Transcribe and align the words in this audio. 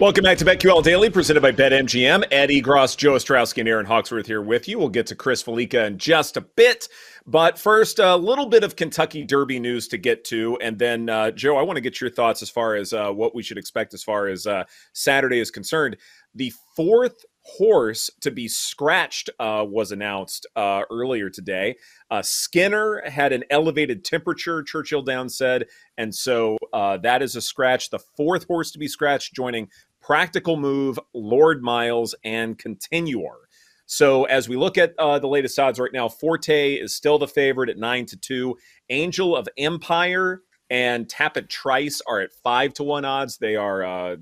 Welcome 0.00 0.24
back 0.24 0.38
to 0.38 0.46
BetQL 0.46 0.82
Daily, 0.82 1.10
presented 1.10 1.42
by 1.42 1.52
BetMGM. 1.52 2.24
Ed 2.30 2.48
Egros, 2.48 2.96
Joe 2.96 3.12
Ostrowski, 3.12 3.58
and 3.58 3.68
Erin 3.68 3.84
Hawksworth 3.84 4.26
here 4.26 4.40
with 4.40 4.66
you. 4.66 4.78
We'll 4.78 4.88
get 4.88 5.06
to 5.08 5.14
Chris 5.14 5.42
Fallica 5.42 5.86
in 5.86 5.98
just 5.98 6.38
a 6.38 6.40
bit. 6.40 6.88
But 7.26 7.58
first, 7.58 7.98
a 7.98 8.16
little 8.16 8.46
bit 8.46 8.64
of 8.64 8.76
Kentucky 8.76 9.24
Derby 9.24 9.60
news 9.60 9.88
to 9.88 9.98
get 9.98 10.24
to. 10.24 10.56
And 10.62 10.78
then, 10.78 11.10
uh, 11.10 11.32
Joe, 11.32 11.58
I 11.58 11.62
want 11.62 11.76
to 11.76 11.82
get 11.82 12.00
your 12.00 12.08
thoughts 12.08 12.40
as 12.40 12.48
far 12.48 12.76
as 12.76 12.94
uh, 12.94 13.10
what 13.10 13.34
we 13.34 13.42
should 13.42 13.58
expect 13.58 13.92
as 13.92 14.02
far 14.02 14.28
as 14.28 14.46
uh, 14.46 14.64
Saturday 14.94 15.38
is 15.38 15.50
concerned. 15.50 15.98
The 16.34 16.50
fourth 16.74 17.26
horse 17.42 18.10
to 18.20 18.30
be 18.30 18.48
scratched 18.48 19.30
uh, 19.38 19.64
was 19.68 19.92
announced 19.92 20.46
uh, 20.56 20.82
earlier 20.90 21.30
today. 21.30 21.76
Uh, 22.10 22.22
Skinner 22.22 23.02
had 23.06 23.32
an 23.32 23.44
elevated 23.50 24.04
temperature, 24.04 24.62
Churchill 24.62 25.02
Downs 25.02 25.36
said. 25.36 25.66
And 25.98 26.14
so 26.14 26.58
uh, 26.72 26.98
that 26.98 27.22
is 27.22 27.36
a 27.36 27.40
scratch. 27.40 27.90
The 27.90 27.98
fourth 27.98 28.46
horse 28.46 28.70
to 28.72 28.78
be 28.78 28.88
scratched, 28.88 29.34
joining 29.34 29.68
Practical 30.10 30.56
Move, 30.56 30.98
Lord 31.14 31.62
Miles, 31.62 32.16
and 32.24 32.58
Continuar. 32.58 33.46
So 33.86 34.24
as 34.24 34.48
we 34.48 34.56
look 34.56 34.76
at 34.76 34.92
uh, 34.98 35.20
the 35.20 35.28
latest 35.28 35.56
odds 35.56 35.78
right 35.78 35.92
now, 35.92 36.08
Forte 36.08 36.74
is 36.74 36.96
still 36.96 37.16
the 37.16 37.28
favorite 37.28 37.70
at 37.70 37.78
nine 37.78 38.06
to 38.06 38.16
two. 38.16 38.56
Angel 38.88 39.36
of 39.36 39.48
Empire 39.56 40.42
and 40.68 41.06
Tapit 41.06 41.48
Trice 41.48 42.02
are 42.08 42.18
at 42.18 42.32
five 42.32 42.74
to 42.74 42.82
one 42.82 43.04
odds. 43.04 43.38
They 43.38 43.54
are 43.54 43.84
uh, 43.84 44.16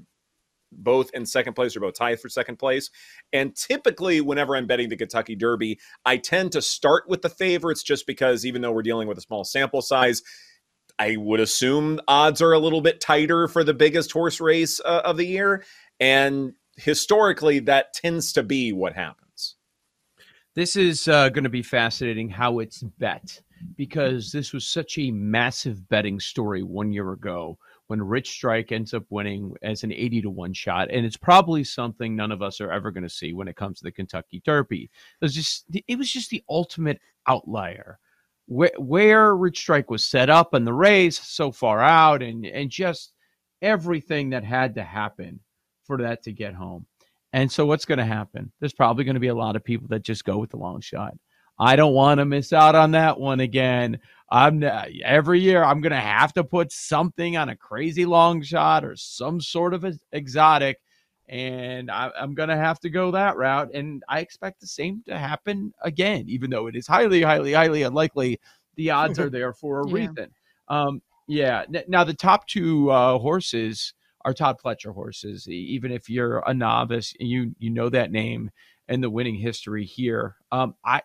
both 0.70 1.10
in 1.14 1.24
second 1.24 1.54
place 1.54 1.74
or 1.74 1.80
both 1.80 1.94
tied 1.94 2.20
for 2.20 2.28
second 2.28 2.58
place. 2.58 2.90
And 3.32 3.56
typically, 3.56 4.20
whenever 4.20 4.56
I'm 4.56 4.66
betting 4.66 4.90
the 4.90 4.96
Kentucky 4.98 5.36
Derby, 5.36 5.80
I 6.04 6.18
tend 6.18 6.52
to 6.52 6.60
start 6.60 7.04
with 7.08 7.22
the 7.22 7.30
favorites 7.30 7.82
just 7.82 8.06
because 8.06 8.44
even 8.44 8.60
though 8.60 8.72
we're 8.72 8.82
dealing 8.82 9.08
with 9.08 9.16
a 9.16 9.22
small 9.22 9.42
sample 9.42 9.80
size, 9.80 10.22
I 10.98 11.16
would 11.16 11.40
assume 11.40 12.00
odds 12.08 12.42
are 12.42 12.52
a 12.52 12.58
little 12.58 12.80
bit 12.80 13.00
tighter 13.00 13.48
for 13.48 13.62
the 13.62 13.74
biggest 13.74 14.12
horse 14.12 14.40
race 14.40 14.80
uh, 14.84 15.02
of 15.04 15.16
the 15.16 15.26
year. 15.26 15.64
And 16.00 16.54
historically, 16.76 17.60
that 17.60 17.92
tends 17.92 18.32
to 18.34 18.42
be 18.42 18.72
what 18.72 18.94
happens. 18.94 19.56
This 20.54 20.74
is 20.74 21.06
uh, 21.06 21.28
going 21.28 21.44
to 21.44 21.50
be 21.50 21.62
fascinating 21.62 22.28
how 22.28 22.58
it's 22.58 22.82
bet 22.82 23.40
because 23.76 24.32
this 24.32 24.52
was 24.52 24.66
such 24.66 24.98
a 24.98 25.10
massive 25.10 25.88
betting 25.88 26.18
story 26.18 26.62
one 26.62 26.92
year 26.92 27.12
ago 27.12 27.58
when 27.86 28.02
Rich 28.02 28.30
Strike 28.30 28.72
ends 28.72 28.92
up 28.92 29.04
winning 29.08 29.54
as 29.62 29.82
an 29.82 29.92
80 29.92 30.22
to 30.22 30.30
1 30.30 30.52
shot. 30.52 30.90
And 30.90 31.06
it's 31.06 31.16
probably 31.16 31.64
something 31.64 32.14
none 32.14 32.32
of 32.32 32.42
us 32.42 32.60
are 32.60 32.70
ever 32.70 32.90
going 32.90 33.04
to 33.04 33.08
see 33.08 33.32
when 33.32 33.48
it 33.48 33.56
comes 33.56 33.78
to 33.78 33.84
the 33.84 33.92
Kentucky 33.92 34.42
Derby. 34.44 34.84
It 34.84 35.24
was 35.24 35.34
just, 35.34 35.64
it 35.86 35.96
was 35.96 36.12
just 36.12 36.30
the 36.30 36.42
ultimate 36.48 37.00
outlier 37.26 37.98
where, 38.48 38.72
where 38.78 39.36
Rich 39.36 39.58
Strike 39.58 39.90
was 39.90 40.04
set 40.04 40.30
up 40.30 40.54
and 40.54 40.66
the 40.66 40.72
race 40.72 41.20
so 41.20 41.52
far 41.52 41.80
out 41.80 42.22
and, 42.22 42.46
and 42.46 42.70
just 42.70 43.12
everything 43.60 44.30
that 44.30 44.42
had 44.42 44.74
to 44.76 44.82
happen 44.82 45.40
for 45.84 45.98
that 45.98 46.22
to 46.22 46.32
get 46.32 46.54
home. 46.54 46.86
And 47.34 47.52
so 47.52 47.66
what's 47.66 47.84
going 47.84 47.98
to 47.98 48.06
happen? 48.06 48.50
There's 48.58 48.72
probably 48.72 49.04
going 49.04 49.14
to 49.14 49.20
be 49.20 49.28
a 49.28 49.34
lot 49.34 49.54
of 49.54 49.62
people 49.62 49.88
that 49.88 50.02
just 50.02 50.24
go 50.24 50.38
with 50.38 50.50
the 50.50 50.56
long 50.56 50.80
shot. 50.80 51.14
I 51.60 51.76
don't 51.76 51.92
want 51.92 52.18
to 52.18 52.24
miss 52.24 52.52
out 52.52 52.74
on 52.74 52.92
that 52.92 53.20
one 53.20 53.40
again. 53.40 53.98
I'm 54.30 54.62
every 55.04 55.40
year 55.40 55.62
I'm 55.62 55.80
going 55.80 55.92
to 55.92 56.00
have 56.00 56.32
to 56.34 56.44
put 56.44 56.72
something 56.72 57.36
on 57.36 57.50
a 57.50 57.56
crazy 57.56 58.06
long 58.06 58.42
shot 58.42 58.84
or 58.84 58.96
some 58.96 59.40
sort 59.40 59.74
of 59.74 59.84
exotic 60.12 60.78
and 61.28 61.90
I, 61.90 62.10
am 62.18 62.34
going 62.34 62.48
to 62.48 62.56
have 62.56 62.80
to 62.80 62.90
go 62.90 63.10
that 63.10 63.36
route. 63.36 63.70
And 63.74 64.02
I 64.08 64.20
expect 64.20 64.60
the 64.60 64.66
same 64.66 65.02
to 65.06 65.18
happen 65.18 65.72
again, 65.82 66.24
even 66.28 66.50
though 66.50 66.66
it 66.66 66.76
is 66.76 66.86
highly, 66.86 67.22
highly, 67.22 67.52
highly 67.52 67.82
unlikely. 67.82 68.40
The 68.76 68.90
odds 68.90 69.18
are 69.18 69.30
there 69.30 69.52
for 69.52 69.82
a 69.82 69.88
yeah. 69.88 69.94
reason. 69.94 70.30
Um, 70.68 71.02
yeah. 71.26 71.64
Now 71.86 72.04
the 72.04 72.14
top 72.14 72.46
two 72.46 72.90
uh, 72.90 73.18
horses 73.18 73.92
are 74.24 74.32
Todd 74.32 74.56
Pletcher 74.62 74.94
horses. 74.94 75.46
Even 75.48 75.92
if 75.92 76.08
you're 76.08 76.42
a 76.46 76.54
novice, 76.54 77.14
you 77.20 77.54
you 77.58 77.70
know 77.70 77.88
that 77.90 78.10
name 78.10 78.50
and 78.88 79.02
the 79.02 79.10
winning 79.10 79.36
history 79.36 79.84
here. 79.84 80.36
Um, 80.50 80.74
I, 80.84 81.02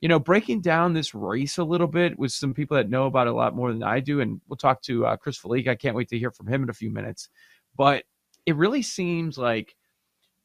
you 0.00 0.08
know, 0.08 0.18
breaking 0.18 0.62
down 0.62 0.92
this 0.92 1.14
race 1.14 1.58
a 1.58 1.64
little 1.64 1.86
bit 1.86 2.18
with 2.18 2.32
some 2.32 2.52
people 2.52 2.76
that 2.76 2.90
know 2.90 3.06
about 3.06 3.28
it 3.28 3.32
a 3.32 3.36
lot 3.36 3.54
more 3.54 3.72
than 3.72 3.84
I 3.84 4.00
do, 4.00 4.20
and 4.20 4.40
we'll 4.48 4.56
talk 4.56 4.82
to 4.82 5.06
uh, 5.06 5.16
Chris 5.16 5.38
Fallica. 5.38 5.70
I 5.70 5.76
can't 5.76 5.94
wait 5.94 6.08
to 6.08 6.18
hear 6.18 6.32
from 6.32 6.48
him 6.48 6.64
in 6.64 6.70
a 6.70 6.74
few 6.74 6.90
minutes. 6.90 7.28
But 7.76 8.04
it 8.46 8.56
really 8.56 8.82
seems 8.82 9.38
like 9.38 9.74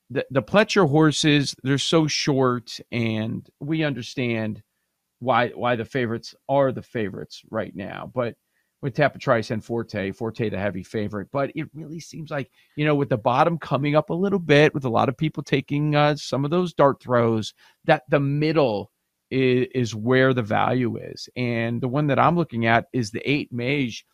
the 0.09 0.25
the 0.31 0.43
Pletcher 0.43 0.89
horses 0.89 1.55
they're 1.63 1.77
so 1.77 2.07
short, 2.07 2.79
and 2.91 3.47
we 3.59 3.83
understand 3.83 4.61
why 5.19 5.49
why 5.49 5.75
the 5.75 5.85
favorites 5.85 6.35
are 6.47 6.71
the 6.71 6.81
favorites 6.81 7.41
right 7.49 7.75
now. 7.75 8.11
But 8.13 8.35
with 8.81 8.95
Tapit 8.95 9.19
Trice 9.19 9.49
and 9.49 9.63
Forte, 9.63 10.11
Forte 10.11 10.49
the 10.49 10.57
heavy 10.57 10.83
favorite. 10.83 11.29
But 11.31 11.51
it 11.55 11.67
really 11.73 11.99
seems 11.99 12.29
like 12.31 12.49
you 12.75 12.85
know 12.85 12.95
with 12.95 13.09
the 13.09 13.17
bottom 13.17 13.57
coming 13.57 13.95
up 13.95 14.09
a 14.09 14.15
little 14.15 14.39
bit, 14.39 14.73
with 14.73 14.85
a 14.85 14.89
lot 14.89 15.09
of 15.09 15.17
people 15.17 15.43
taking 15.43 15.95
uh, 15.95 16.15
some 16.15 16.45
of 16.45 16.51
those 16.51 16.73
dart 16.73 17.01
throws, 17.01 17.53
that 17.85 18.03
the 18.09 18.19
middle 18.19 18.91
is, 19.31 19.67
is 19.73 19.95
where 19.95 20.33
the 20.33 20.43
value 20.43 20.97
is. 20.97 21.27
And 21.35 21.81
the 21.81 21.87
one 21.87 22.07
that 22.07 22.19
I'm 22.19 22.37
looking 22.37 22.65
at 22.65 22.85
is 22.93 23.11
the 23.11 23.29
eight 23.29 23.51
Mage 23.51 24.05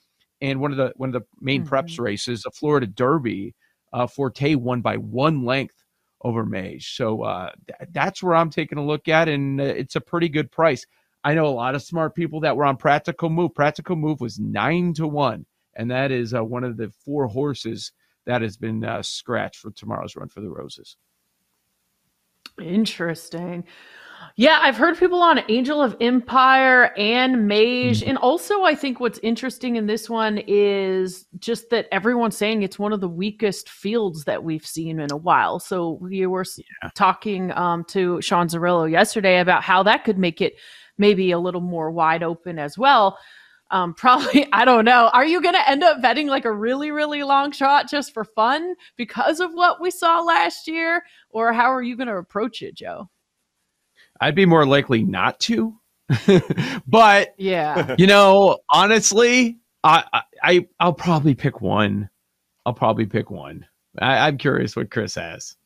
and 0.41 0.59
one 0.59 0.71
of 0.71 0.77
the 0.77 0.93
one 0.95 1.09
of 1.09 1.13
the 1.13 1.27
main 1.39 1.63
mm-hmm. 1.63 1.73
preps 1.73 1.99
races, 1.99 2.41
the 2.41 2.51
Florida 2.51 2.87
Derby 2.87 3.55
uh, 3.93 4.07
Forte 4.07 4.55
won 4.55 4.81
by 4.81 4.97
one 4.97 5.45
length 5.45 5.83
over 6.21 6.45
Mage. 6.45 6.95
So 6.95 7.23
uh, 7.23 7.51
th- 7.67 7.89
that's 7.91 8.21
where 8.21 8.35
I'm 8.35 8.49
taking 8.49 8.77
a 8.77 8.85
look 8.85 9.07
at, 9.07 9.29
and 9.29 9.61
uh, 9.61 9.65
it's 9.65 9.95
a 9.95 10.01
pretty 10.01 10.29
good 10.29 10.51
price. 10.51 10.85
I 11.23 11.33
know 11.33 11.47
a 11.47 11.49
lot 11.49 11.75
of 11.75 11.81
smart 11.81 12.15
people 12.15 12.41
that 12.41 12.57
were 12.57 12.65
on 12.65 12.75
Practical 12.75 13.29
Move. 13.29 13.55
Practical 13.55 13.95
Move 13.95 14.19
was 14.19 14.39
nine 14.39 14.93
to 14.95 15.07
one 15.07 15.45
and 15.75 15.89
that 15.91 16.11
is 16.11 16.33
uh, 16.33 16.43
one 16.43 16.63
of 16.63 16.77
the 16.77 16.89
four 16.89 17.27
horses 17.27 17.91
that 18.25 18.41
has 18.41 18.57
been 18.57 18.83
uh, 18.83 19.01
scratched 19.01 19.57
for 19.57 19.71
tomorrow's 19.71 20.15
run 20.15 20.29
for 20.29 20.41
the 20.41 20.49
Roses. 20.49 20.97
Interesting. 22.61 23.65
Yeah, 24.35 24.59
I've 24.61 24.77
heard 24.77 24.97
people 24.97 25.21
on 25.21 25.39
Angel 25.49 25.81
of 25.81 25.95
Empire 26.01 26.93
and 26.97 27.47
Mage. 27.47 28.01
Mm-hmm. 28.01 28.09
And 28.09 28.17
also, 28.17 28.63
I 28.63 28.75
think 28.75 28.99
what's 28.99 29.19
interesting 29.19 29.75
in 29.75 29.87
this 29.87 30.09
one 30.09 30.41
is 30.47 31.25
just 31.39 31.69
that 31.69 31.87
everyone's 31.91 32.37
saying 32.37 32.63
it's 32.63 32.79
one 32.79 32.93
of 32.93 33.01
the 33.01 33.09
weakest 33.09 33.69
fields 33.69 34.23
that 34.25 34.43
we've 34.43 34.65
seen 34.65 34.99
in 34.99 35.11
a 35.11 35.17
while. 35.17 35.59
So 35.59 35.97
we 36.01 36.25
were 36.25 36.45
yeah. 36.57 36.89
talking 36.95 37.51
um, 37.51 37.83
to 37.85 38.21
Sean 38.21 38.47
Zerillo 38.47 38.89
yesterday 38.89 39.39
about 39.39 39.63
how 39.63 39.83
that 39.83 40.03
could 40.03 40.17
make 40.17 40.41
it 40.41 40.55
maybe 40.97 41.31
a 41.31 41.39
little 41.39 41.61
more 41.61 41.91
wide 41.91 42.23
open 42.23 42.59
as 42.59 42.77
well. 42.77 43.17
Um, 43.71 43.93
probably, 43.97 44.47
I 44.53 44.65
don't 44.65 44.85
know. 44.85 45.09
Are 45.13 45.25
you 45.25 45.41
going 45.41 45.55
to 45.55 45.69
end 45.69 45.83
up 45.83 46.01
betting 46.01 46.27
like 46.27 46.45
a 46.45 46.51
really, 46.51 46.91
really 46.91 47.23
long 47.23 47.51
shot 47.51 47.89
just 47.89 48.13
for 48.13 48.23
fun 48.23 48.75
because 48.97 49.39
of 49.39 49.51
what 49.51 49.81
we 49.81 49.91
saw 49.91 50.21
last 50.21 50.67
year? 50.67 51.03
Or 51.29 51.53
how 51.53 51.73
are 51.73 51.81
you 51.81 51.97
going 51.97 52.07
to 52.07 52.17
approach 52.17 52.61
it, 52.61 52.75
Joe? 52.75 53.09
I'd 54.23 54.35
be 54.35 54.45
more 54.45 54.65
likely 54.65 55.03
not 55.03 55.37
to. 55.41 55.77
but 56.87 57.35
yeah, 57.37 57.95
you 57.99 58.07
know, 58.07 58.59
honestly, 58.69 59.57
I, 59.83 60.21
I 60.41 60.67
I'll 60.79 60.93
probably 60.93 61.35
pick 61.35 61.59
one. 61.59 62.09
I'll 62.65 62.73
probably 62.73 63.05
pick 63.05 63.29
one. 63.29 63.65
I, 63.99 64.27
I'm 64.27 64.37
curious 64.37 64.77
what 64.77 64.91
Chris 64.91 65.15
has. 65.15 65.57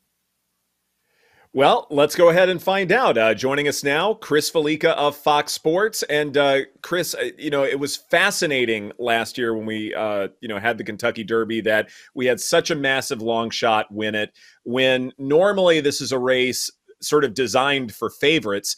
Well, 1.53 1.87
let's 1.91 2.15
go 2.15 2.29
ahead 2.29 2.49
and 2.49 2.61
find 2.61 2.91
out. 2.91 3.17
Uh, 3.17 3.33
joining 3.35 3.67
us 3.67 3.83
now, 3.83 4.15
Chris 4.15 4.49
Fallica 4.51 4.89
of 4.89 5.15
Fox 5.15 5.53
Sports, 5.53 6.03
and 6.03 6.35
uh, 6.35 6.59
Chris, 6.81 7.15
uh, 7.15 7.29
you 7.37 7.49
know, 7.49 7.63
it 7.63 7.79
was 7.79 7.95
fascinating 7.95 8.91
last 8.99 9.37
year 9.37 9.55
when 9.55 9.65
we, 9.65 9.93
uh, 9.93 10.27
you 10.41 10.49
know, 10.49 10.59
had 10.59 10.77
the 10.77 10.83
Kentucky 10.83 11.23
Derby 11.23 11.61
that 11.61 11.89
we 12.13 12.25
had 12.25 12.39
such 12.39 12.69
a 12.69 12.75
massive 12.75 13.21
long 13.21 13.49
shot 13.49 13.91
win 13.91 14.13
it. 14.13 14.33
When 14.65 15.13
normally 15.17 15.79
this 15.79 16.01
is 16.01 16.11
a 16.11 16.19
race 16.19 16.69
sort 17.01 17.23
of 17.23 17.33
designed 17.33 17.93
for 17.93 18.09
favorites. 18.09 18.77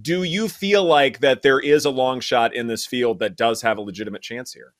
Do 0.00 0.22
you 0.22 0.48
feel 0.48 0.84
like 0.84 1.20
that 1.20 1.42
there 1.42 1.60
is 1.60 1.84
a 1.84 1.90
long 1.90 2.20
shot 2.20 2.54
in 2.54 2.66
this 2.66 2.86
field 2.86 3.18
that 3.18 3.36
does 3.36 3.62
have 3.62 3.78
a 3.78 3.80
legitimate 3.80 4.22
chance 4.22 4.52
here? 4.52 4.74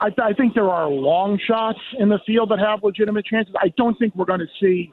I, 0.00 0.08
th- 0.08 0.18
I 0.20 0.32
think 0.32 0.54
there 0.54 0.70
are 0.70 0.88
long 0.88 1.38
shots 1.46 1.78
in 1.98 2.08
the 2.08 2.18
field 2.26 2.50
that 2.50 2.58
have 2.58 2.82
legitimate 2.82 3.24
chances. 3.24 3.54
I 3.60 3.72
don't 3.76 3.96
think 3.98 4.14
we're 4.16 4.24
going 4.24 4.40
to 4.40 4.46
see 4.60 4.92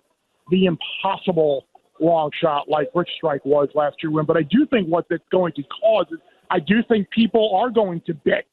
the 0.52 0.66
impossible 0.66 1.66
long 2.00 2.30
shot 2.40 2.70
like 2.70 2.90
Rich 2.94 3.10
Strike 3.18 3.44
was 3.44 3.70
last 3.74 3.98
year 4.04 4.12
when, 4.12 4.26
but 4.26 4.38
I 4.38 4.44
do 4.44 4.68
think 4.70 4.88
what 4.88 5.06
that's 5.10 5.24
going 5.32 5.54
to 5.54 5.64
cause 5.64 6.06
is 6.12 6.20
I 6.52 6.60
do 6.60 6.84
think 6.88 7.10
people 7.10 7.56
are 7.56 7.70
going 7.70 8.02
to 8.06 8.14
bet 8.14 8.46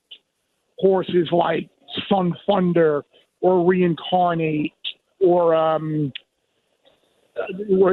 horses 0.79 1.29
like 1.31 1.69
Sun 2.09 2.35
Thunder 2.47 3.05
or 3.41 3.67
Reincarnate 3.67 4.73
or 5.21 5.55
um, 5.55 6.13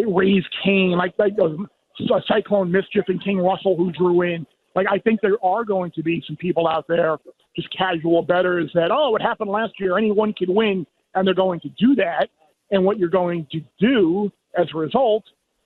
Raise 0.08 0.44
Cain, 0.64 0.92
like, 0.98 1.14
like 1.18 1.34
uh, 1.42 2.20
Cyclone 2.28 2.72
Mischief 2.72 3.06
and 3.08 3.24
King 3.24 3.40
Russell 3.40 3.76
who 3.76 3.92
drew 3.92 4.22
in. 4.22 4.46
Like 4.76 4.88
I 4.90 4.98
think 5.00 5.22
there 5.22 5.38
are 5.44 5.64
going 5.64 5.92
to 5.92 6.04
be 6.04 6.24
some 6.26 6.36
people 6.36 6.68
out 6.68 6.86
there, 6.88 7.18
just 7.56 7.68
casual 7.78 8.24
bettors 8.24 8.72
that 8.74 8.90
oh, 8.92 9.12
what 9.12 9.22
happened 9.22 9.52
last 9.52 9.74
year, 9.80 9.98
anyone 9.98 10.34
can 10.34 10.54
win, 10.54 10.86
and 11.14 11.28
they're 11.28 11.36
going 11.36 11.60
to 11.62 11.70
do 11.78 11.96
that. 11.96 12.30
And 12.72 12.84
what 12.84 12.98
you're 12.98 13.10
going 13.10 13.46
to 13.52 13.62
do 13.80 14.32
as 14.58 14.68
a 14.74 14.78
result 14.78 15.24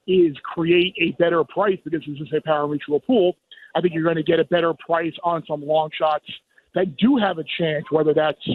is 0.08 0.36
create 0.44 0.94
a 1.00 1.12
better 1.22 1.44
price 1.44 1.78
because 1.84 2.02
this 2.06 2.20
is 2.20 2.34
a 2.36 2.42
pari-mutuel 2.42 3.04
pool. 3.06 3.36
I 3.76 3.82
think 3.82 3.94
you're 3.94 4.04
going 4.04 4.16
to 4.18 4.24
get 4.24 4.40
a 4.40 4.46
better 4.46 4.74
price 4.74 5.14
on 5.24 5.44
some 5.48 5.66
long 5.66 5.90
shots 5.98 6.26
that 6.76 6.98
do 6.98 7.18
have 7.18 7.38
a 7.38 7.44
chance, 7.58 7.86
whether 7.92 8.14
that's 8.14 8.46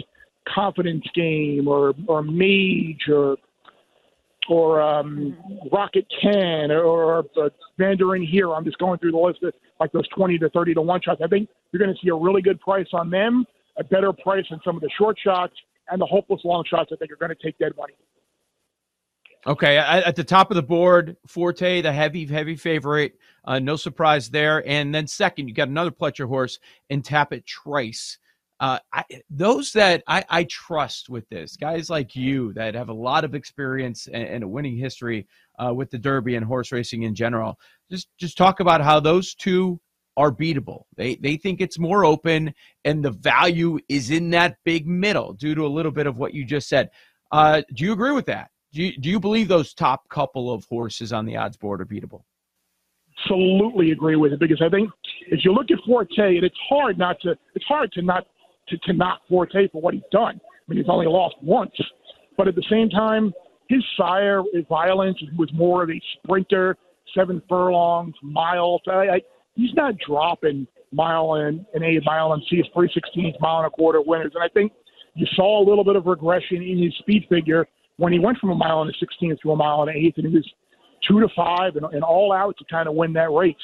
confidence 0.47 1.05
game 1.15 1.67
or 1.67 1.93
or 2.07 2.21
mage 2.21 3.07
or 3.09 3.37
or 4.49 4.81
um, 4.81 5.37
Rocket 5.71 6.05
Can 6.21 6.71
or, 6.71 6.83
or 6.83 7.19
uh, 7.41 7.49
Mandarin 7.77 8.25
Hero. 8.25 8.53
I'm 8.53 8.65
just 8.65 8.77
going 8.77 8.99
through 8.99 9.11
the 9.11 9.17
list 9.17 9.43
of 9.43 9.53
like 9.79 9.91
those 9.91 10.07
20 10.09 10.37
to 10.39 10.49
30 10.49 10.73
to 10.75 10.81
one 10.81 11.01
shots. 11.01 11.21
I 11.23 11.27
think 11.27 11.49
you're 11.71 11.81
going 11.81 11.93
to 11.93 11.99
see 12.01 12.09
a 12.09 12.15
really 12.15 12.41
good 12.41 12.59
price 12.59 12.87
on 12.93 13.09
them, 13.09 13.45
a 13.77 13.83
better 13.83 14.13
price 14.13 14.45
on 14.51 14.59
some 14.63 14.75
of 14.75 14.81
the 14.81 14.89
short 14.97 15.17
shots, 15.23 15.53
and 15.89 15.99
the 15.99 16.05
hopeless 16.05 16.41
long 16.43 16.63
shots. 16.69 16.91
I 16.93 16.95
think 16.95 17.11
are 17.11 17.15
going 17.15 17.35
to 17.35 17.43
take 17.43 17.57
dead 17.57 17.73
money. 17.77 17.93
Okay, 19.45 19.77
at 19.77 20.15
the 20.15 20.23
top 20.23 20.51
of 20.51 20.55
the 20.55 20.63
board, 20.63 21.17
Forte, 21.27 21.81
the 21.81 21.91
heavy, 21.91 22.25
heavy 22.25 22.55
favorite. 22.55 23.17
Uh, 23.43 23.59
no 23.59 23.75
surprise 23.75 24.29
there. 24.29 24.65
And 24.65 24.95
then 24.95 25.05
second, 25.05 25.49
you 25.49 25.53
got 25.53 25.67
another 25.67 25.91
Pletcher 25.91 26.27
horse 26.27 26.59
and 26.89 27.03
Tapit 27.03 27.45
Trice. 27.45 28.19
Uh, 28.63 28.79
I, 28.93 29.03
those 29.29 29.73
that 29.73 30.03
I, 30.07 30.23
I, 30.29 30.43
trust 30.45 31.09
with 31.09 31.27
this, 31.27 31.57
guys 31.57 31.89
like 31.89 32.15
you 32.15 32.53
that 32.53 32.75
have 32.75 32.87
a 32.87 32.93
lot 32.93 33.25
of 33.25 33.35
experience 33.35 34.07
and, 34.07 34.23
and 34.23 34.41
a 34.41 34.47
winning 34.47 34.77
history 34.77 35.27
uh, 35.59 35.73
with 35.73 35.91
the 35.91 35.97
Derby 35.97 36.35
and 36.37 36.45
horse 36.45 36.71
racing 36.71 37.03
in 37.03 37.13
general, 37.13 37.59
just 37.91 38.07
just 38.17 38.37
talk 38.37 38.61
about 38.61 38.79
how 38.79 39.01
those 39.01 39.35
two 39.35 39.81
are 40.15 40.31
beatable. 40.31 40.83
They 40.95 41.15
they 41.15 41.35
think 41.35 41.59
it's 41.59 41.77
more 41.77 42.05
open, 42.05 42.53
and 42.85 43.03
the 43.03 43.11
value 43.11 43.79
is 43.89 44.11
in 44.11 44.29
that 44.29 44.55
big 44.63 44.87
middle 44.87 45.33
due 45.33 45.55
to 45.55 45.65
a 45.65 45.67
little 45.67 45.91
bit 45.91 46.07
of 46.07 46.17
what 46.17 46.33
you 46.33 46.45
just 46.45 46.69
said. 46.69 46.89
Uh, 47.33 47.63
do 47.73 47.83
you 47.83 47.91
agree 47.91 48.13
with 48.13 48.27
that? 48.27 48.49
Do 48.71 48.81
you, 48.81 48.97
do 48.97 49.09
you 49.09 49.19
believe 49.19 49.49
those 49.49 49.73
top 49.73 50.07
couple 50.07 50.53
of 50.53 50.63
horses 50.69 51.11
on 51.11 51.25
the 51.25 51.35
odds 51.35 51.57
board 51.57 51.81
are 51.81 51.85
beatable? 51.85 52.23
Absolutely 53.25 53.91
agree 53.91 54.15
with 54.15 54.31
it 54.31 54.39
because 54.39 54.61
I 54.65 54.69
think 54.69 54.89
if 55.27 55.43
you 55.43 55.51
look 55.51 55.69
at 55.69 55.79
Forte, 55.85 56.37
and 56.37 56.45
it's 56.45 56.55
hard 56.69 56.97
not 56.97 57.19
to 57.23 57.35
it's 57.55 57.65
hard 57.65 57.91
to 57.91 58.01
not 58.01 58.25
to, 58.69 58.77
to 58.79 58.93
knock 58.93 59.21
Forte 59.29 59.67
for 59.71 59.81
what 59.81 59.93
he's 59.93 60.03
done. 60.11 60.39
I 60.43 60.63
mean, 60.67 60.77
he's 60.77 60.89
only 60.89 61.07
lost 61.07 61.35
once, 61.41 61.73
but 62.37 62.47
at 62.47 62.55
the 62.55 62.63
same 62.69 62.89
time, 62.89 63.33
his 63.69 63.83
sire, 63.97 64.43
his 64.53 64.65
violence, 64.69 65.17
was 65.37 65.49
more 65.53 65.83
of 65.83 65.89
a 65.89 66.01
sprinter, 66.17 66.77
seven 67.15 67.41
furlongs, 67.49 68.13
miles. 68.21 68.81
I, 68.87 68.91
I, 68.91 69.21
he's 69.55 69.73
not 69.73 69.95
dropping 70.05 70.67
mile 70.91 71.33
and 71.35 71.65
an 71.73 71.83
eight, 71.83 72.01
mile 72.05 72.33
and 72.33 72.43
C, 72.49 72.61
three 72.73 72.89
sixteenths, 72.93 73.37
mile 73.41 73.57
and 73.57 73.67
a 73.67 73.69
quarter 73.69 74.01
winners. 74.05 74.31
And 74.35 74.43
I 74.43 74.47
think 74.49 74.71
you 75.15 75.25
saw 75.35 75.61
a 75.61 75.65
little 75.67 75.83
bit 75.83 75.95
of 75.95 76.05
regression 76.05 76.61
in 76.61 76.81
his 76.81 76.93
speed 76.99 77.25
figure 77.29 77.65
when 77.97 78.13
he 78.13 78.19
went 78.19 78.37
from 78.37 78.51
a 78.51 78.55
mile 78.55 78.81
and 78.81 78.89
a 78.89 78.93
sixteenth 78.99 79.39
to 79.41 79.51
a 79.51 79.55
mile 79.55 79.81
and 79.81 79.89
an 79.89 79.97
eighth, 79.97 80.17
and 80.17 80.27
he 80.27 80.33
was 80.33 80.49
two 81.07 81.19
to 81.19 81.27
five 81.35 81.75
and, 81.75 81.85
and 81.93 82.03
all 82.03 82.31
out 82.31 82.55
to 82.57 82.65
kind 82.69 82.87
of 82.87 82.95
win 82.95 83.13
that 83.13 83.31
race. 83.31 83.55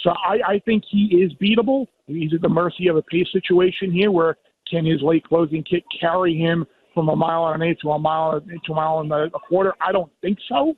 So 0.00 0.10
I, 0.10 0.54
I 0.54 0.58
think 0.64 0.84
he 0.90 1.22
is 1.22 1.32
beatable. 1.34 1.86
He's 2.06 2.34
at 2.34 2.42
the 2.42 2.48
mercy 2.48 2.88
of 2.88 2.96
a 2.96 3.02
pace 3.02 3.26
situation 3.32 3.92
here 3.92 4.10
where 4.10 4.36
can 4.70 4.84
his 4.84 5.00
late 5.02 5.24
closing 5.24 5.62
kick 5.62 5.84
carry 5.98 6.36
him 6.36 6.66
from 6.92 7.08
a 7.08 7.16
mile 7.16 7.46
and 7.46 7.62
an 7.62 7.68
eighth 7.68 7.80
to 7.80 7.90
a 7.90 7.98
mile 7.98 8.40
to 8.40 8.72
a 8.72 8.74
mile 8.74 9.00
and 9.00 9.12
a 9.12 9.30
quarter? 9.48 9.74
I 9.80 9.92
don't 9.92 10.10
think 10.20 10.38
so. 10.48 10.74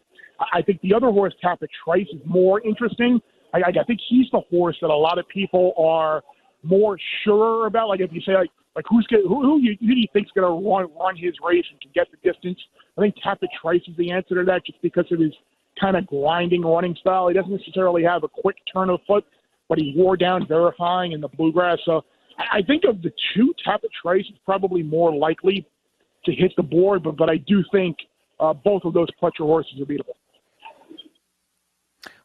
I 0.53 0.63
think 0.63 0.81
the 0.83 0.95
other 0.95 1.11
horse, 1.11 1.35
Tapit 1.43 1.69
Trice, 1.85 2.07
is 2.13 2.21
more 2.27 2.61
interesting. 2.61 3.21
I, 3.55 3.59
I 3.59 3.85
think 3.87 4.01
he's 4.09 4.27
the 4.33 4.43
horse 4.51 4.77
that 4.81 4.91
a 4.91 4.97
lot 4.97 5.19
of 5.19 5.27
people 5.29 5.73
are 5.79 6.23
more 6.63 6.99
sure 7.25 7.67
about. 7.67 7.89
Like 7.89 8.01
if 8.01 8.13
you 8.13 8.21
say 8.21 8.35
like 8.35 8.51
like 8.75 8.85
who's 8.91 9.07
gonna, 9.11 9.23
who 9.23 9.43
who, 9.43 9.61
you, 9.61 9.77
who 9.81 9.95
do 9.95 10.01
you 10.01 10.09
think's 10.13 10.31
going 10.33 10.47
to 10.47 10.69
run 10.69 10.89
run 10.99 11.17
his 11.17 11.35
race 11.45 11.65
and 11.71 11.81
can 11.81 11.91
get 11.95 12.07
the 12.11 12.31
distance? 12.31 12.59
I 12.97 13.01
think 13.01 13.15
Tapit 13.25 13.49
Trice 13.61 13.83
is 13.89 13.97
the 13.97 14.11
answer 14.11 14.35
to 14.37 14.45
that, 14.45 14.65
just 14.67 14.81
because 14.83 15.07
of 15.11 15.19
his 15.19 15.33
kind 15.81 15.97
of 15.97 16.07
grinding 16.07 16.63
running 16.63 16.97
style. 17.01 17.29
He 17.29 17.35
doesn't 17.35 17.51
necessarily 17.51 18.03
have 18.03 18.25
a 18.25 18.29
quick 18.29 18.57
turn 18.73 18.91
of 18.91 19.01
foot, 19.07 19.25
but 19.69 19.79
he 19.79 19.95
wore 19.97 20.17
down 20.17 20.47
verifying 20.47 21.13
in 21.13 21.21
the 21.21 21.29
bluegrass. 21.29 21.79
So 21.85 22.05
I 22.39 22.63
think 22.63 22.85
of 22.85 23.03
the 23.03 23.13
two, 23.35 23.55
Tapit 23.67 23.91
Trice 24.01 24.25
is 24.25 24.39
probably 24.45 24.83
more 24.83 25.15
likely 25.15 25.67
to 26.25 26.33
hit 26.33 26.53
the 26.57 26.63
board, 26.63 27.03
but 27.03 27.17
but 27.17 27.31
I 27.31 27.37
do 27.37 27.65
think 27.73 27.97
uh, 28.41 28.53
both 28.53 28.85
of 28.85 28.93
those 28.93 29.09
Pletcher 29.21 29.47
horses 29.47 29.81
are 29.81 29.85
beatable. 29.85 30.15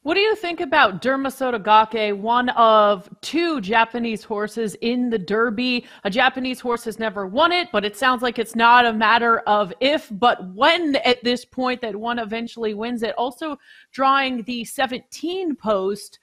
What 0.04 0.16
do 0.16 0.20
you 0.20 0.36
think 0.36 0.62
about 0.62 1.00
Derma 1.00 1.28
Sotogake, 1.28 2.18
one 2.18 2.50
of 2.50 3.08
two 3.22 3.62
Japanese 3.62 4.24
horses 4.24 4.74
in 4.82 5.12
the 5.12 5.20
Derby? 5.20 5.86
A 6.04 6.10
Japanese 6.10 6.60
horse 6.60 6.84
has 6.86 6.98
never 6.98 7.28
won 7.28 7.52
it, 7.52 7.68
but 7.72 7.86
it 7.86 7.96
sounds 7.96 8.24
like 8.24 8.40
it's 8.40 8.56
not 8.56 8.88
a 8.88 8.94
matter 8.94 9.42
of 9.42 9.72
if, 9.80 10.08
but 10.10 10.56
when 10.56 10.96
at 11.06 11.24
this 11.24 11.46
point 11.46 11.82
that 11.82 11.96
one 11.96 12.18
eventually 12.18 12.74
wins 12.74 13.04
it. 13.04 13.14
Also 13.16 13.60
drawing 13.92 14.42
the 14.42 14.66
17 14.66 15.56
post. 15.56 16.18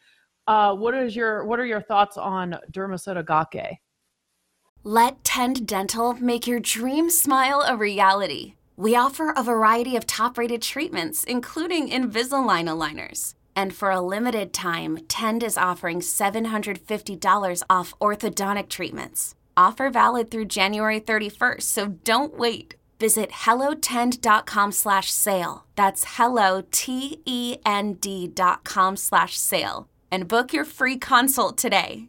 Uh, 0.49 0.75
what 0.75 0.95
is 0.95 1.14
your 1.14 1.45
what 1.45 1.61
are 1.61 1.67
your 1.67 1.83
thoughts 1.83 2.17
on 2.17 2.57
Derma 2.73 2.95
Sotogake? 2.97 3.76
Let 4.83 5.23
Tend 5.23 5.67
Dental 5.67 6.14
make 6.14 6.47
your 6.47 6.59
dream 6.59 7.11
smile 7.11 7.62
a 7.67 7.76
reality. 7.76 8.55
We 8.76 8.97
offer 8.97 9.33
a 9.37 9.43
variety 9.43 9.95
of 9.97 10.07
top-rated 10.07 10.62
treatments, 10.62 11.25
including 11.25 11.90
Invisalign 11.90 12.67
aligners 12.69 13.35
and 13.59 13.75
for 13.75 13.90
a 13.90 14.00
limited 14.00 14.52
time, 14.52 14.99
Tend 15.09 15.43
is 15.43 15.59
offering 15.59 15.99
$750 15.99 17.62
off 17.69 17.93
orthodontic 18.00 18.69
treatments. 18.69 19.35
Offer 19.57 19.90
valid 19.90 20.31
through 20.31 20.45
January 20.45 21.00
31st, 21.00 21.62
so 21.62 21.88
don't 22.05 22.38
wait. 22.38 22.76
Visit 23.00 23.31
hellotend.com 23.31 24.71
slash 24.71 25.11
sale. 25.11 25.64
That's 25.75 26.05
hello, 26.19 26.62
T-E-N-D 26.71 28.28
dot 28.28 28.62
com 28.62 28.97
slash 28.97 29.37
sale. 29.37 29.88
And 30.11 30.29
book 30.29 30.53
your 30.53 30.65
free 30.65 30.99
consult 30.99 31.57
today. 31.59 32.09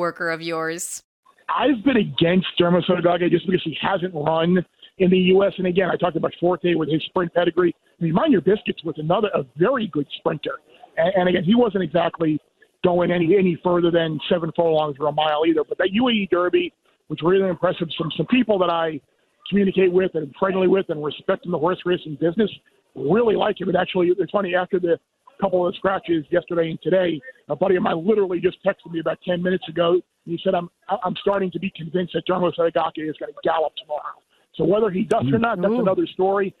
coworker 0.00 0.30
of 0.30 0.40
yours? 0.40 1.02
I've 1.48 1.84
been 1.84 1.96
against 1.96 2.46
Derma 2.58 2.82
Sotogake 2.88 3.30
just 3.30 3.46
because 3.46 3.62
he 3.64 3.76
hasn't 3.80 4.14
run 4.14 4.64
in 4.98 5.10
the 5.10 5.18
U.S. 5.34 5.52
And 5.58 5.66
again, 5.66 5.90
I 5.90 5.96
talked 5.96 6.16
about 6.16 6.32
Forte 6.40 6.74
with 6.74 6.90
his 6.90 7.02
sprint 7.06 7.34
pedigree. 7.34 7.74
I 8.00 8.04
mean, 8.04 8.14
mind 8.14 8.32
your 8.32 8.40
biscuits 8.40 8.82
was 8.84 8.94
another 8.98 9.28
a 9.34 9.42
very 9.56 9.88
good 9.88 10.06
sprinter, 10.18 10.52
and, 10.96 11.12
and 11.16 11.28
again, 11.28 11.44
he 11.44 11.54
wasn't 11.54 11.84
exactly 11.84 12.40
going 12.82 13.10
any 13.10 13.36
any 13.36 13.58
further 13.62 13.90
than 13.90 14.18
seven 14.30 14.50
furlongs 14.56 14.96
or 14.98 15.08
a 15.08 15.12
mile 15.12 15.42
either. 15.46 15.64
But 15.68 15.76
that 15.78 15.90
UAE 15.94 16.30
Derby 16.30 16.72
was 17.08 17.18
really 17.22 17.48
impressive. 17.48 17.88
Some 17.98 18.10
some 18.16 18.26
people 18.26 18.58
that 18.60 18.70
I 18.70 19.00
communicate 19.48 19.92
with 19.92 20.12
and 20.14 20.32
friendly 20.38 20.68
with 20.68 20.86
and 20.88 21.02
respect 21.04 21.44
in 21.44 21.50
the 21.50 21.58
horse 21.58 21.78
racing 21.84 22.16
business 22.20 22.50
really 22.94 23.34
like 23.34 23.60
him. 23.60 23.68
And 23.68 23.76
actually, 23.76 24.12
it's 24.16 24.30
funny 24.30 24.54
after 24.54 24.78
the 24.78 24.98
couple 25.40 25.66
of 25.66 25.74
scratches 25.76 26.24
yesterday 26.30 26.70
and 26.70 26.80
today. 26.82 27.20
A 27.48 27.56
buddy 27.56 27.76
of 27.76 27.82
mine 27.82 28.06
literally 28.06 28.40
just 28.40 28.58
texted 28.64 28.92
me 28.92 29.00
about 29.00 29.18
10 29.26 29.42
minutes 29.42 29.68
ago. 29.68 30.00
He 30.24 30.38
said, 30.44 30.54
I'm, 30.54 30.68
I'm 31.04 31.14
starting 31.20 31.50
to 31.52 31.58
be 31.58 31.72
convinced 31.74 32.12
that 32.14 32.26
Derma 32.28 32.52
Sotogake 32.56 33.08
is 33.08 33.16
going 33.18 33.32
to 33.32 33.38
gallop 33.42 33.72
tomorrow. 33.76 34.20
So 34.54 34.64
whether 34.64 34.90
he 34.90 35.04
does 35.04 35.24
or 35.32 35.38
not, 35.38 35.60
that's 35.60 35.72
another 35.74 36.06
story. 36.06 36.54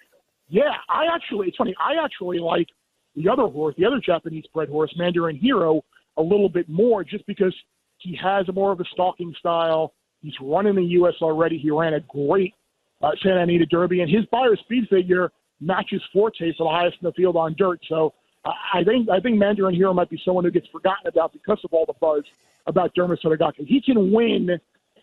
Yeah, 0.48 0.72
I 0.88 1.04
actually, 1.14 1.48
it's 1.48 1.56
funny, 1.56 1.74
I 1.78 2.02
actually 2.02 2.38
like 2.38 2.66
the 3.14 3.28
other 3.28 3.44
horse, 3.44 3.74
the 3.78 3.84
other 3.84 4.00
Japanese 4.04 4.44
bred 4.54 4.68
horse, 4.68 4.92
Mandarin 4.96 5.36
Hero, 5.36 5.82
a 6.16 6.22
little 6.22 6.48
bit 6.48 6.68
more 6.68 7.04
just 7.04 7.26
because 7.26 7.54
he 7.98 8.18
has 8.22 8.48
a 8.48 8.52
more 8.52 8.72
of 8.72 8.80
a 8.80 8.84
stalking 8.92 9.34
style. 9.38 9.92
He's 10.22 10.34
run 10.40 10.66
in 10.66 10.76
the 10.76 10.84
U.S. 10.84 11.14
already. 11.22 11.58
He 11.58 11.70
ran 11.70 11.94
a 11.94 12.00
great 12.00 12.54
uh, 13.02 13.10
Santa 13.22 13.42
Anita 13.42 13.66
Derby, 13.66 14.00
and 14.00 14.10
his 14.10 14.24
Beyer 14.26 14.56
speed 14.56 14.84
figure 14.90 15.32
matches 15.60 16.02
Forte 16.12 16.52
for 16.56 16.64
the 16.64 16.70
highest 16.70 16.96
in 17.00 17.06
the 17.06 17.12
field 17.12 17.36
on 17.36 17.54
dirt. 17.56 17.80
So 17.88 18.14
I 18.44 18.82
think 18.84 19.08
I 19.10 19.20
think 19.20 19.36
Mandarin 19.36 19.74
Hero 19.74 19.92
might 19.92 20.08
be 20.08 20.20
someone 20.24 20.44
who 20.44 20.50
gets 20.50 20.66
forgotten 20.68 21.06
about 21.06 21.32
because 21.32 21.58
of 21.64 21.72
all 21.72 21.84
the 21.86 21.94
buzz 22.00 22.22
about 22.66 22.94
Derma 22.94 23.16
Sotogake. 23.22 23.66
He 23.66 23.82
can 23.82 24.12
win, 24.12 24.48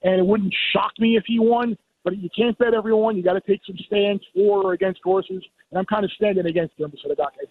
and 0.03 0.20
it 0.20 0.25
wouldn't 0.25 0.53
shock 0.74 0.94
me 1.00 1.17
if 1.17 1.24
he 1.27 1.39
won. 1.39 1.77
But 2.03 2.17
you 2.17 2.29
can't 2.36 2.58
bet 2.58 2.74
everyone. 2.74 3.17
You 3.17 3.24
got 3.24 3.34
to 3.34 3.41
take 3.41 3.62
some 3.67 3.75
stands 3.86 4.24
for 4.34 4.63
or 4.63 4.74
against 4.74 5.01
horses, 5.03 5.44
and 5.72 5.77
I'm 5.77 5.86
kind 5.86 6.06
of 6.06 6.12
standing 6.13 6.46
against 6.46 6.77
Derma 6.79 6.96
Sotogake. 7.06 7.50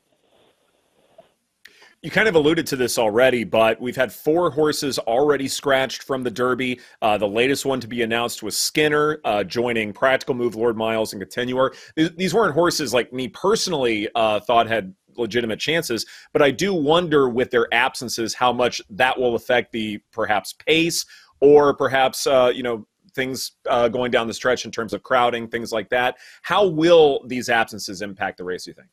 You 2.03 2.11
kind 2.11 2.29
of 2.29 2.35
alluded 2.35 2.67
to 2.69 2.77
this 2.77 2.99
already, 2.99 3.43
but 3.43 3.81
we've 3.81 3.97
had 3.97 4.13
four 4.13 4.51
horses 4.51 4.99
already 4.99 5.49
scratched 5.49 6.03
from 6.03 6.23
the 6.23 6.31
Derby. 6.31 6.81
Uh, 7.03 7.19
the 7.19 7.29
latest 7.29 7.65
one 7.65 7.81
to 7.81 7.89
be 7.89 8.03
announced 8.03 8.43
was 8.43 8.57
Skinner 8.57 9.21
uh, 9.25 9.43
joining 9.43 9.93
Practical 9.93 10.35
Move, 10.35 10.55
Lord 10.55 10.77
Miles, 10.77 11.13
and 11.13 11.21
Continuar. 11.21 11.73
These, 11.97 12.11
these 12.13 12.35
weren't 12.35 12.55
horses 12.55 12.95
like 12.95 13.13
me 13.13 13.29
personally 13.29 14.09
uh, 14.15 14.41
thought 14.41 14.69
had 14.69 14.95
legitimate 15.19 15.61
chances. 15.61 16.07
But 16.33 16.43
I 16.43 16.51
do 16.51 16.75
wonder 16.75 17.29
with 17.29 17.51
their 17.51 17.73
absences 17.73 18.35
how 18.35 18.53
much 18.53 18.81
that 18.91 19.19
will 19.19 19.35
affect 19.35 19.73
the 19.73 19.99
perhaps 20.13 20.53
pace 20.53 21.05
or 21.41 21.75
perhaps 21.75 22.27
uh, 22.27 22.53
you 22.55 22.63
know 22.63 22.87
things 23.15 23.53
uh, 23.69 23.89
going 23.89 24.11
down 24.11 24.27
the 24.27 24.35
stretch 24.35 24.65
in 24.65 24.71
terms 24.71 24.93
of 24.93 25.03
crowding, 25.03 25.49
things 25.49 25.73
like 25.73 25.89
that. 25.89 26.17
How 26.43 26.67
will 26.67 27.25
these 27.27 27.49
absences 27.49 28.03
impact 28.03 28.39
the 28.39 28.45
race? 28.45 28.67
You 28.67 28.75
think? 28.75 28.91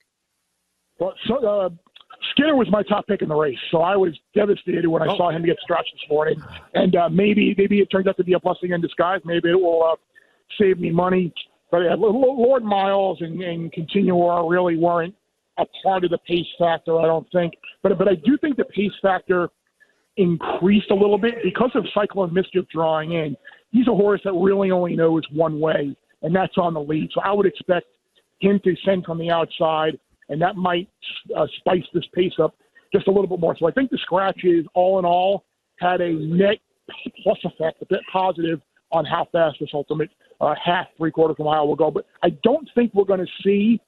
Well, 0.99 1.13
so, 1.27 1.45
uh, 1.45 1.69
Skinner 2.31 2.55
was 2.55 2.69
my 2.71 2.83
top 2.83 3.05
pick 3.07 3.21
in 3.21 3.27
the 3.27 3.35
race, 3.35 3.57
so 3.69 3.81
I 3.81 3.95
was 3.95 4.17
devastated 4.33 4.87
when 4.87 5.01
I 5.01 5.07
oh. 5.07 5.17
saw 5.17 5.29
him 5.29 5.43
get 5.45 5.57
stretched 5.61 5.91
this 5.93 6.09
morning. 6.09 6.41
And 6.73 6.95
uh, 6.95 7.09
maybe 7.09 7.53
maybe 7.57 7.79
it 7.79 7.87
turns 7.87 8.07
out 8.07 8.17
to 8.17 8.23
be 8.23 8.33
a 8.33 8.39
blessing 8.39 8.71
in 8.71 8.81
disguise. 8.81 9.21
Maybe 9.25 9.49
it 9.49 9.59
will 9.59 9.83
uh, 9.83 9.95
save 10.59 10.79
me 10.79 10.89
money. 10.89 11.33
But 11.69 11.87
uh, 11.87 11.95
Lord 11.97 12.63
Miles 12.63 13.19
and, 13.21 13.41
and 13.41 13.71
Continuar 13.71 14.47
really 14.47 14.77
weren't 14.77 15.15
a 15.57 15.65
part 15.83 16.03
of 16.03 16.11
the 16.11 16.17
pace 16.19 16.47
factor, 16.57 16.99
I 16.99 17.03
don't 17.03 17.29
think. 17.31 17.53
But 17.81 17.97
but 17.97 18.07
I 18.07 18.15
do 18.15 18.37
think 18.37 18.57
the 18.57 18.65
pace 18.65 18.91
factor 19.01 19.49
increased 20.17 20.91
a 20.91 20.95
little 20.95 21.17
bit 21.17 21.35
because 21.43 21.71
of 21.75 21.85
Cyclone 21.93 22.33
Mischief 22.33 22.65
drawing 22.71 23.13
in. 23.13 23.35
He's 23.71 23.87
a 23.87 23.95
horse 23.95 24.21
that 24.23 24.33
really 24.33 24.71
only 24.71 24.95
knows 24.95 25.23
one 25.31 25.59
way, 25.59 25.95
and 26.21 26.35
that's 26.35 26.57
on 26.57 26.73
the 26.73 26.81
lead. 26.81 27.09
So 27.13 27.21
I 27.21 27.31
would 27.31 27.45
expect 27.45 27.87
him 28.39 28.59
to 28.63 28.75
send 28.85 29.05
from 29.05 29.17
the 29.17 29.31
outside, 29.31 29.99
and 30.29 30.41
that 30.41 30.55
might 30.55 30.89
uh, 31.35 31.47
spice 31.57 31.83
this 31.93 32.03
pace 32.13 32.33
up 32.41 32.55
just 32.93 33.07
a 33.07 33.11
little 33.11 33.27
bit 33.27 33.39
more. 33.39 33.55
So 33.57 33.67
I 33.67 33.71
think 33.71 33.89
the 33.89 33.97
scratches, 33.97 34.65
all 34.75 34.99
in 34.99 35.05
all, 35.05 35.45
had 35.79 36.01
a 36.01 36.11
net 36.13 36.57
plus 37.23 37.39
effect, 37.43 37.81
a 37.81 37.85
bit 37.85 38.01
positive 38.11 38.61
on 38.91 39.05
how 39.05 39.27
fast 39.31 39.57
this 39.59 39.69
ultimate 39.73 40.09
uh, 40.39 40.53
half, 40.63 40.85
three 40.97 41.11
quarters 41.11 41.35
of 41.39 41.45
a 41.45 41.49
mile 41.49 41.67
will 41.67 41.75
go. 41.75 41.89
But 41.89 42.05
I 42.21 42.29
don't 42.43 42.69
think 42.75 42.93
we're 42.93 43.05
going 43.05 43.25
to 43.25 43.31
see 43.43 43.81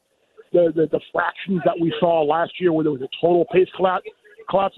the, 0.55 0.71
the, 0.73 0.87
the 0.87 1.01
fractions 1.11 1.61
that 1.65 1.75
we 1.79 1.93
saw 1.99 2.21
last 2.23 2.53
year 2.59 2.71
where 2.71 2.83
there 2.83 2.93
was 2.93 3.01
a 3.01 3.09
total 3.21 3.45
pace 3.51 3.67
collapse. 3.75 4.07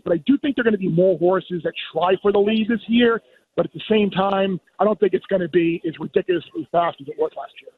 But 0.03 0.13
I 0.13 0.17
do 0.25 0.37
think 0.39 0.55
there 0.55 0.61
are 0.61 0.69
going 0.69 0.73
to 0.73 0.79
be 0.79 0.89
more 0.89 1.17
horses 1.19 1.61
that 1.63 1.73
try 1.93 2.15
for 2.21 2.31
the 2.31 2.39
lead 2.39 2.67
this 2.67 2.81
year. 2.87 3.21
But 3.55 3.65
at 3.65 3.73
the 3.73 3.81
same 3.89 4.09
time, 4.09 4.59
I 4.79 4.83
don't 4.83 4.99
think 4.99 5.13
it's 5.13 5.25
going 5.25 5.41
to 5.41 5.49
be 5.49 5.81
as 5.87 5.93
ridiculously 5.99 6.67
fast 6.71 6.97
as 7.01 7.07
it 7.07 7.15
was 7.17 7.31
last 7.37 7.53
year. 7.61 7.71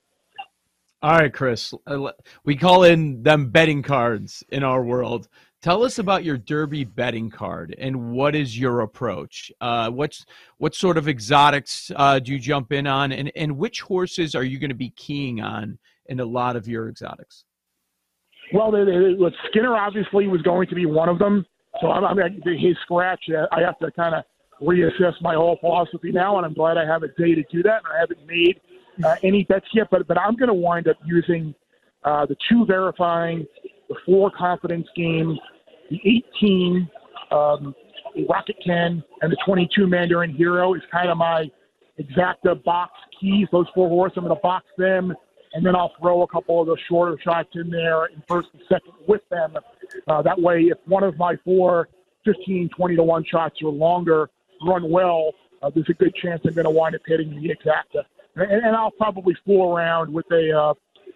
All 1.02 1.18
right, 1.18 1.34
Chris. 1.34 1.74
Uh, 1.88 2.12
we 2.44 2.56
call 2.58 2.84
in 2.84 3.24
them 3.24 3.50
betting 3.50 3.82
cards 3.82 4.44
in 4.50 4.64
our 4.64 4.84
world. 4.84 5.30
Tell 5.62 5.84
us 5.84 5.98
about 5.98 6.24
your 6.26 6.38
Derby 6.38 6.84
betting 6.84 7.30
card 7.30 7.76
and 7.78 8.12
what 8.12 8.36
is 8.36 8.58
your 8.58 8.82
approach? 8.82 9.52
Uh, 9.62 9.90
what's 9.90 10.26
what 10.58 10.76
sort 10.76 10.98
of 10.98 11.08
exotics 11.08 11.92
uh, 11.96 12.20
do 12.20 12.34
you 12.34 12.40
jump 12.40 12.72
in 12.72 12.88
on, 12.88 13.12
and 13.12 13.32
and 13.36 13.58
which 13.58 13.82
horses 13.82 14.36
are 14.36 14.44
you 14.44 14.60
going 14.60 14.70
to 14.70 14.76
be 14.76 14.92
keying 14.92 15.42
on 15.42 15.78
in 16.08 16.20
a 16.20 16.26
lot 16.26 16.56
of 16.58 16.68
your 16.68 16.90
exotics? 16.90 17.46
Well, 18.54 18.72
they, 18.72 18.84
they, 18.84 19.16
Skinner 19.50 19.76
obviously 19.76 20.28
was 20.28 20.42
going 20.42 20.68
to 20.68 20.76
be 20.76 20.86
one 20.86 21.10
of 21.10 21.20
them. 21.20 21.46
So 21.82 21.88
I, 21.88 22.00
I 22.00 22.14
mean, 22.14 22.42
his 22.46 22.76
scratch, 22.84 23.24
uh, 23.30 23.46
I 23.52 23.62
have 23.62 23.78
to 23.80 23.92
kind 23.92 24.16
of 24.16 24.24
reassess 24.62 25.14
my 25.22 25.36
whole 25.36 25.58
philosophy 25.60 26.12
now, 26.12 26.38
and 26.38 26.46
I'm 26.46 26.54
glad 26.54 26.78
I 26.78 26.86
have 26.86 27.04
a 27.04 27.08
day 27.10 27.36
to 27.36 27.44
do 27.52 27.64
that. 27.64 27.82
And 27.84 27.94
I 27.96 28.00
haven't 28.00 28.26
made 28.26 28.60
uh, 29.04 29.16
any 29.24 29.44
bets 29.44 29.68
yet, 29.74 29.88
but 29.92 30.08
but 30.08 30.20
I'm 30.20 30.36
going 30.36 30.48
to 30.48 30.54
wind 30.54 30.88
up 30.88 30.98
using 31.06 31.54
uh, 32.04 32.26
the 32.26 32.36
two 32.50 32.66
verifying, 32.66 33.46
the 33.88 33.96
four 34.06 34.32
confidence 34.32 34.88
game, 34.96 35.38
the 35.90 36.00
18, 36.42 36.90
um, 37.32 37.76
Rocket 38.28 38.56
Can, 38.66 39.04
and 39.22 39.32
the 39.32 39.38
22 39.46 39.88
Mandarin 39.88 40.34
Hero 40.34 40.74
is 40.74 40.82
kind 40.92 41.10
of 41.10 41.18
my 41.18 41.50
exacta 42.00 42.62
box 42.64 42.92
keys. 43.20 43.48
Those 43.52 43.68
four 43.76 43.88
horses, 43.90 44.18
I'm 44.18 44.24
going 44.24 44.36
to 44.36 44.42
box 44.42 44.66
them 44.78 45.14
and 45.54 45.66
then 45.66 45.76
I'll 45.76 45.94
throw 46.00 46.22
a 46.22 46.28
couple 46.28 46.62
of 46.62 46.68
those 46.68 46.80
shorter 46.88 47.18
shots 47.24 47.50
in 47.56 47.70
there 47.70 48.06
in 48.06 48.22
first 48.28 48.50
and 48.54 48.62
second 48.70 48.94
with 49.08 49.22
them. 49.30 49.56
Uh, 50.08 50.22
that 50.22 50.40
way, 50.40 50.64
if 50.64 50.78
one 50.86 51.04
of 51.04 51.18
my 51.18 51.36
four 51.44 51.90
15, 52.26 52.70
20 52.76 52.96
to 52.96 53.04
1 53.04 53.26
shots 53.26 53.56
or 53.64 53.72
longer 53.72 54.30
run 54.66 54.90
well, 54.92 55.32
uh, 55.62 55.70
there's 55.74 55.90
a 55.90 55.94
good 55.94 56.14
chance 56.16 56.42
I'm 56.46 56.54
going 56.54 56.66
to 56.66 56.72
wind 56.72 56.96
up 56.96 57.02
hitting 57.06 57.30
the 57.30 57.50
exacta. 57.50 58.04
And, 58.36 58.64
and 58.66 58.76
I'll 58.76 58.92
probably 58.92 59.36
fool 59.46 59.76
around 59.76 60.14
with 60.14 60.26
a 60.32 60.52
uh, 60.52 60.74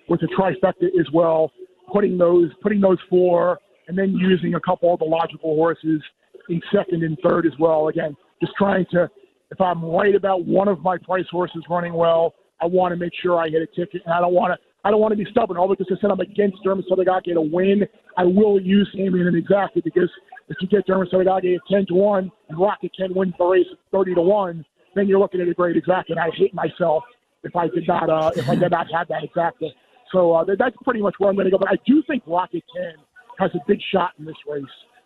with 0.10 0.22
a 0.24 0.28
trifecta 0.28 0.88
as 1.00 1.08
well, 1.14 1.52
putting 1.92 2.18
those 2.18 2.52
putting 2.62 2.82
those 2.82 2.98
four, 3.10 3.60
and 3.88 3.98
then 3.98 4.14
using 4.14 4.56
a 4.56 4.60
couple 4.60 4.94
of 4.94 5.00
the 5.00 5.06
logical 5.06 5.56
horses 5.56 6.02
in 6.50 6.62
second 6.74 7.04
and 7.04 7.18
third 7.24 7.46
as 7.46 7.54
well. 7.60 7.88
Again, 7.88 8.16
just 8.42 8.54
trying 8.58 8.86
to, 8.92 9.10
if 9.52 9.62
I'm 9.62 9.84
right 9.84 10.16
about 10.16 10.46
one 10.46 10.68
of 10.68 10.82
my 10.82 10.98
price 10.98 11.26
horses 11.32 11.64
running 11.70 11.94
well, 11.94 12.34
I 12.62 12.66
want 12.66 12.94
to 12.94 12.98
make 12.98 13.14
sure 13.22 13.40
I 13.40 13.50
hit 13.50 13.62
a 13.62 13.68
ticket, 13.68 14.02
and 14.06 14.14
I 14.14 14.20
don't 14.20 14.34
want 14.34 14.54
to. 14.54 14.68
I 14.86 14.92
don't 14.92 15.00
want 15.00 15.14
to 15.14 15.18
be 15.18 15.26
stubborn. 15.32 15.58
All 15.58 15.70
because 15.70 15.88
I 15.90 16.00
said 16.02 16.12
I'm 16.12 16.20
against 16.20 16.58
Derma 16.66 16.82
Sotogake 16.90 17.34
to 17.34 17.42
win, 17.42 17.84
I 18.18 18.26
will 18.26 18.60
use 18.60 18.90
him 18.94 19.16
in 19.16 19.28
an 19.28 19.36
exactly 19.36 19.82
because 19.82 20.10
if 20.50 20.58
you 20.60 20.68
get 20.68 20.86
Derma 20.86 21.10
Sotogake 21.12 21.56
at 21.56 21.62
ten 21.72 21.86
to 21.88 21.94
one 21.94 22.32
and 22.50 22.60
Rocket 22.60 22.92
Can 22.96 23.14
wins 23.14 23.34
the 23.38 23.46
race 23.46 23.66
thirty 23.92 24.14
to 24.14 24.22
one, 24.22 24.66
then 24.96 25.08
you're 25.08 25.20
looking 25.20 25.42
at 25.42 25.48
a 25.48 25.54
great 25.54 25.78
exact. 25.78 26.10
And 26.10 26.20
I 26.20 26.30
hate 26.36 26.54
myself 26.54 27.04
if 27.44 27.56
I 27.56 27.68
did 27.68 27.88
not 27.88 28.10
uh, 28.10 28.32
if 28.36 28.50
I 28.50 28.56
did 28.56 28.72
not 28.72 28.88
have 28.92 29.08
that 29.08 29.24
exacta. 29.24 29.70
So 30.12 30.34
uh, 30.34 30.46
that's 30.60 30.76
pretty 30.84 31.02
much 31.02 31.16
where 31.18 31.30
I'm 31.30 31.36
going 31.36 31.46
to 31.46 31.52
go. 31.52 31.58
But 31.58 31.70
I 31.70 31.78
do 31.86 32.04
think 32.06 32.24
Rocket 32.28 32.64
Can 32.76 32.96
has 33.40 33.52
a 33.56 33.60
big 33.68 33.80
shot 33.92 34.12
in 34.20 34.26
this 34.26 34.36
race. 34.48 34.64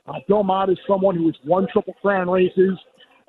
Uh, 0.07 0.13
Bill 0.27 0.43
Mott 0.43 0.69
is 0.69 0.77
someone 0.87 1.15
who 1.15 1.25
has 1.27 1.35
won 1.45 1.67
Triple 1.71 1.93
Crown 2.01 2.29
races 2.29 2.77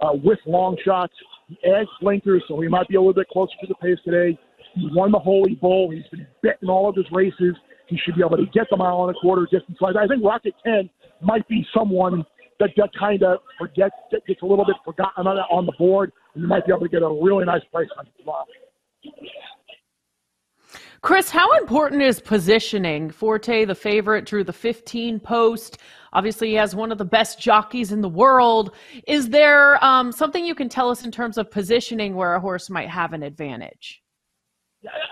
uh, 0.01 0.13
with 0.13 0.39
long 0.47 0.77
shots. 0.85 1.13
He 1.49 1.59
adds 1.71 1.89
blinkers, 2.01 2.43
so 2.47 2.61
he 2.61 2.69
might 2.69 2.89
be 2.89 2.97
a 2.97 3.01
little 3.01 3.15
bit 3.15 3.29
closer 3.29 3.53
to 3.61 3.67
the 3.67 3.75
pace 3.77 3.99
today. 4.05 4.39
He 4.75 4.89
won 4.93 5.11
the 5.13 5.19
Holy 5.19 5.55
Bull. 5.55 5.91
He's 5.91 6.07
been 6.11 6.27
betting 6.43 6.69
all 6.69 6.89
of 6.89 6.95
his 6.95 7.07
races. 7.11 7.57
He 7.89 7.99
should 8.05 8.17
be 8.17 8.21
able 8.21 8.37
to 8.37 8.47
get 8.53 8.67
the 8.71 8.77
mile 8.77 9.07
and 9.09 9.17
a 9.17 9.19
quarter 9.19 9.49
distance. 9.51 9.79
I 9.83 10.07
think 10.07 10.23
Rocket 10.23 10.55
Can 10.63 10.91
might 11.23 11.49
be 11.49 11.67
someone 11.75 12.25
that 12.61 12.71
that 12.77 12.91
kind 12.99 13.23
of 13.23 13.39
forgets 13.59 13.95
gets 14.27 14.43
a 14.43 14.47
little 14.47 14.67
bit 14.67 14.77
forgotten 14.85 15.27
on, 15.27 15.65
the 15.65 15.73
board, 15.79 16.13
and 16.35 16.43
you 16.43 16.49
might 16.49 16.67
be 16.67 16.73
able 16.73 16.83
to 16.83 16.89
get 16.89 17.03
a 17.03 17.09
really 17.09 17.45
nice 17.45 17.63
price 17.73 17.89
on 17.99 18.07
tomorrow. 18.19 18.45
Chris, 21.01 21.31
how 21.31 21.57
important 21.59 22.03
is 22.03 22.21
positioning? 22.21 23.11
Forte, 23.11 23.65
the 23.65 23.75
favorite, 23.75 24.27
drew 24.27 24.43
the 24.43 24.53
15 24.53 25.21
post. 25.21 25.79
Obviously, 26.13 26.49
he 26.49 26.55
has 26.55 26.75
one 26.75 26.91
of 26.91 26.99
the 26.99 27.05
best 27.05 27.39
jockeys 27.39 27.93
in 27.93 28.01
the 28.01 28.09
world. 28.09 28.75
Is 29.07 29.29
there 29.29 29.83
um, 29.85 30.11
something 30.11 30.45
you 30.45 30.55
can 30.55 30.69
tell 30.69 30.91
us 30.91 31.05
in 31.05 31.13
terms 31.13 31.39
of 31.39 31.51
positioning 31.51 32.15
where 32.15 32.35
a 32.35 32.41
horse 32.41 32.69
might 32.69 32.89
have 32.89 33.13
an 33.13 33.23
advantage? 33.23 34.03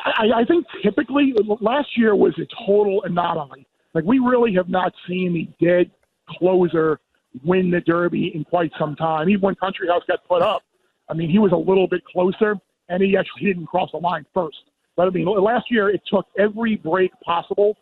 I, 0.04 0.40
I 0.40 0.44
think 0.44 0.66
typically 0.82 1.34
last 1.60 1.88
year 1.96 2.16
was 2.16 2.34
a 2.38 2.46
total 2.66 3.02
anomaly. 3.04 3.66
Like 3.94 4.04
we 4.04 4.18
really 4.18 4.54
have 4.54 4.68
not 4.68 4.92
seen 5.08 5.36
a 5.36 5.64
dead 5.64 5.90
closer 6.28 7.00
win 7.44 7.70
the 7.70 7.80
Derby 7.80 8.32
in 8.34 8.44
quite 8.44 8.72
some 8.78 8.96
time. 8.96 9.28
Even 9.28 9.40
when 9.40 9.54
Country 9.56 9.88
House 9.88 10.02
got 10.08 10.26
put 10.26 10.42
up, 10.42 10.62
I 11.08 11.14
mean, 11.14 11.30
he 11.30 11.38
was 11.38 11.52
a 11.52 11.56
little 11.56 11.86
bit 11.86 12.04
closer, 12.04 12.56
and 12.88 13.02
he 13.02 13.16
actually 13.16 13.44
didn't 13.44 13.66
cross 13.66 13.90
the 13.92 13.98
line 13.98 14.26
first. 14.34 14.56
But 14.96 15.08
I 15.08 15.10
mean, 15.10 15.26
last 15.26 15.66
year 15.70 15.90
it 15.90 16.00
took 16.10 16.26
every 16.38 16.76
break 16.76 17.10
possible 17.24 17.76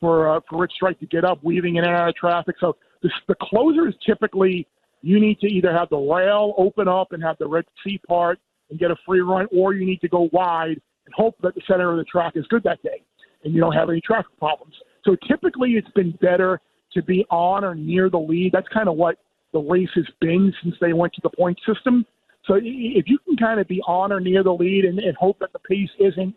for 0.00 0.36
uh, 0.36 0.40
for 0.48 0.60
Rich 0.60 0.72
Strike 0.76 0.98
to 1.00 1.06
get 1.06 1.24
up, 1.24 1.42
weaving 1.42 1.76
in 1.76 1.84
and 1.84 1.94
out 1.94 2.08
of 2.08 2.14
traffic. 2.16 2.56
So 2.60 2.76
the, 3.02 3.10
the 3.28 3.36
closers 3.40 3.94
typically 4.04 4.66
you 5.02 5.18
need 5.18 5.38
to 5.40 5.46
either 5.46 5.72
have 5.72 5.88
the 5.88 5.96
rail 5.96 6.54
open 6.58 6.88
up 6.88 7.12
and 7.12 7.22
have 7.22 7.36
the 7.38 7.48
Red 7.48 7.64
Sea 7.84 7.98
part 8.06 8.38
and 8.68 8.78
get 8.78 8.90
a 8.90 8.96
free 9.06 9.20
run, 9.20 9.46
or 9.52 9.74
you 9.74 9.86
need 9.86 10.00
to 10.02 10.08
go 10.08 10.28
wide 10.32 10.80
and 11.06 11.14
hope 11.14 11.36
that 11.42 11.54
the 11.54 11.62
center 11.66 11.90
of 11.90 11.96
the 11.96 12.04
track 12.04 12.34
is 12.36 12.46
good 12.48 12.62
that 12.64 12.82
day 12.82 13.02
and 13.44 13.54
you 13.54 13.60
don't 13.60 13.72
have 13.72 13.88
any 13.88 14.00
traffic 14.00 14.36
problems. 14.38 14.74
So 15.04 15.16
typically 15.26 15.70
it's 15.70 15.90
been 15.92 16.12
better 16.20 16.60
to 16.92 17.02
be 17.02 17.24
on 17.30 17.64
or 17.64 17.74
near 17.74 18.10
the 18.10 18.18
lead. 18.18 18.52
That's 18.52 18.68
kind 18.68 18.88
of 18.88 18.96
what 18.96 19.16
the 19.52 19.60
race 19.60 19.88
has 19.94 20.06
been 20.20 20.52
since 20.62 20.74
they 20.80 20.92
went 20.92 21.12
to 21.14 21.20
the 21.22 21.30
point 21.30 21.58
system. 21.66 22.04
So 22.46 22.54
if 22.54 23.04
you 23.06 23.18
can 23.26 23.36
kind 23.36 23.60
of 23.60 23.68
be 23.68 23.80
on 23.86 24.12
or 24.12 24.20
near 24.20 24.42
the 24.42 24.52
lead 24.52 24.84
and, 24.84 24.98
and 24.98 25.16
hope 25.16 25.38
that 25.40 25.52
the 25.52 25.58
pace 25.58 25.90
isn't 25.98 26.34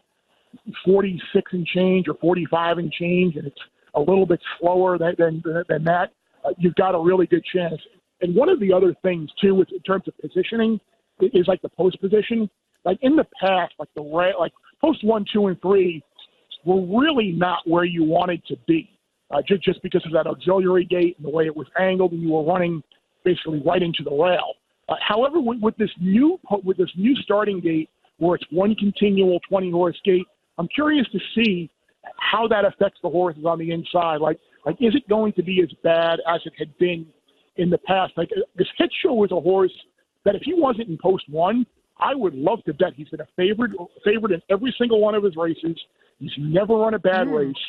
46 0.86 1.54
and 1.54 1.66
change 1.66 2.08
or 2.08 2.16
45 2.16 2.78
and 2.78 2.92
change, 2.92 3.36
and 3.36 3.48
it's 3.48 3.60
a 3.96 4.00
little 4.00 4.26
bit 4.26 4.40
slower 4.60 4.98
than 4.98 5.16
than, 5.18 5.44
than 5.68 5.84
that, 5.86 6.12
uh, 6.46 6.50
you've 6.58 6.76
got 6.76 6.96
a 6.96 7.00
really 7.00 7.28
good 7.28 7.44
chance. 7.54 7.80
And 8.22 8.36
one 8.36 8.50
of 8.50 8.60
the 8.60 8.72
other 8.72 8.96
things 9.02 9.30
too, 9.42 9.56
with 9.56 9.72
in 9.72 9.80
terms 9.80 10.08
of 10.08 10.18
positioning, 10.18 10.80
is 11.22 11.48
like 11.48 11.62
the 11.62 11.70
post 11.70 12.00
position. 12.02 12.50
Like 12.86 12.98
in 13.02 13.16
the 13.16 13.26
past, 13.40 13.74
like 13.80 13.90
the 13.96 14.02
like 14.02 14.52
post 14.82 15.04
one, 15.04 15.26
two, 15.32 15.48
and 15.48 15.62
three 15.62 16.04
were 16.66 16.82
really 17.00 17.32
not 17.32 17.60
where 17.66 17.86
you 17.86 18.04
wanted 18.04 18.46
to 18.48 18.56
be, 18.68 18.90
uh, 19.32 19.42
just 19.48 19.64
just 19.64 19.82
because 19.84 20.06
of 20.06 20.12
that 20.14 20.28
auxiliary 20.28 20.86
gate 20.86 21.16
and 21.18 21.26
the 21.26 21.30
way 21.30 21.46
it 21.46 21.56
was 21.56 21.68
angled, 21.80 22.12
and 22.12 22.22
you 22.22 22.32
were 22.32 22.44
running 22.44 22.84
basically 23.24 23.62
right 23.66 23.82
into 23.82 24.04
the 24.04 24.12
rail. 24.12 24.54
Uh, 24.90 24.96
however, 25.02 25.40
with, 25.40 25.60
with 25.62 25.78
this 25.78 25.90
new 26.00 26.40
with 26.64 26.78
this 26.78 26.92
new 26.98 27.16
starting 27.24 27.60
gate, 27.60 27.90
where 28.18 28.36
it's 28.36 28.46
one 28.52 28.76
continual 28.76 29.40
20 29.48 29.72
horse 29.72 30.00
gate, 30.04 30.26
I'm 30.58 30.68
curious 30.68 31.08
to 31.12 31.20
see 31.36 31.70
how 32.18 32.48
that 32.48 32.66
affects 32.66 33.00
the 33.02 33.10
horses 33.10 33.46
on 33.46 33.60
the 33.60 33.72
inside. 33.72 34.18
Like, 34.18 34.40
like 34.66 34.76
is 34.82 34.94
it 34.96 35.08
going 35.08 35.34
to 35.34 35.44
be 35.44 35.62
as 35.64 35.70
bad 35.84 36.20
as 36.28 36.42
it 36.46 36.54
had 36.58 36.78
been 36.78 37.06
in 37.58 37.70
the 37.70 37.78
past? 37.78 38.14
Like, 38.18 38.30
this 38.58 38.68
hit 38.78 38.92
show 39.02 39.14
was 39.14 39.32
a 39.32 39.40
horse 39.40 39.74
that 40.26 40.36
if 40.36 40.42
he 40.44 40.54
wasn't 40.54 40.90
in 40.90 40.98
post 41.02 41.24
one, 41.30 41.66
I 42.00 42.16
would 42.16 42.34
love 42.34 42.64
to 42.66 42.74
bet 42.74 42.94
he's 42.96 43.10
been 43.10 43.22
a 43.22 43.28
favorite 43.36 43.72
favorite 44.04 44.32
in 44.34 44.42
every 44.50 44.74
single 44.78 45.00
one 45.00 45.16
of 45.16 45.24
his 45.24 45.36
races. 45.36 45.80
He's 46.20 46.32
never 46.38 46.76
run 46.76 46.94
a 46.94 47.00
bad 47.00 47.28
mm. 47.28 47.48
race. 47.48 47.64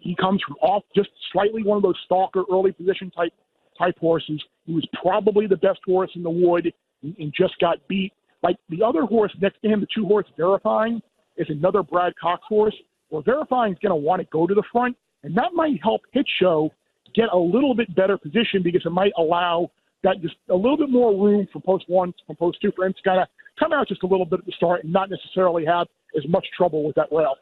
He 0.00 0.14
comes 0.14 0.40
from 0.46 0.56
off 0.62 0.84
just 0.94 1.10
slightly 1.32 1.62
one 1.62 1.76
of 1.76 1.82
those 1.82 1.98
stalker 2.04 2.44
early 2.50 2.72
position 2.72 3.10
type 3.10 3.32
type 3.80 3.98
horses. 3.98 4.42
He 4.66 4.74
was 4.74 4.86
probably 5.02 5.46
the 5.46 5.56
best 5.56 5.80
horse 5.84 6.10
in 6.14 6.22
the 6.22 6.30
wood 6.30 6.72
and, 7.02 7.16
and 7.18 7.32
just 7.36 7.58
got 7.58 7.76
beat. 7.88 8.12
Like 8.42 8.56
the 8.68 8.82
other 8.82 9.02
horse 9.02 9.32
next 9.40 9.60
to 9.62 9.68
him, 9.68 9.80
the 9.80 9.86
two 9.94 10.06
horse 10.06 10.26
verifying, 10.36 11.00
is 11.36 11.46
another 11.48 11.82
Brad 11.82 12.12
Cox 12.20 12.42
horse. 12.48 12.74
Well, 13.10 13.22
verifying 13.22 13.72
is 13.72 13.78
going 13.82 13.90
to 13.90 13.96
want 13.96 14.20
to 14.20 14.28
go 14.30 14.46
to 14.46 14.54
the 14.54 14.62
front, 14.70 14.96
and 15.24 15.36
that 15.36 15.52
might 15.54 15.82
help 15.82 16.02
Hit 16.12 16.26
Show 16.38 16.70
get 17.14 17.26
a 17.32 17.38
little 17.38 17.74
bit 17.74 17.94
better 17.96 18.16
position 18.16 18.62
because 18.62 18.82
it 18.84 18.92
might 18.92 19.12
allow 19.18 19.70
that 20.02 20.22
just 20.22 20.36
a 20.48 20.54
little 20.54 20.76
bit 20.76 20.90
more 20.90 21.12
room 21.12 21.46
for 21.52 21.60
post 21.60 21.84
one, 21.88 22.14
from 22.26 22.36
post 22.36 22.58
two 22.62 22.72
for 22.76 22.86
him 22.86 22.92
to 22.92 23.02
kind 23.02 23.20
of 23.20 23.28
come 23.58 23.72
out 23.72 23.88
just 23.88 24.02
a 24.02 24.06
little 24.06 24.24
bit 24.24 24.38
at 24.38 24.46
the 24.46 24.52
start 24.52 24.84
and 24.84 24.92
not 24.92 25.10
necessarily 25.10 25.64
have 25.64 25.88
as 26.16 26.26
much 26.28 26.46
trouble 26.56 26.84
with 26.84 26.94
that 26.96 27.08
rail. 27.12 27.34